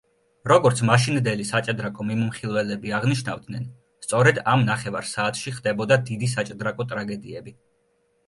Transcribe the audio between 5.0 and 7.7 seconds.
საათში ხდებოდა „დიდი საჭდრაკო ტრაგედიები“.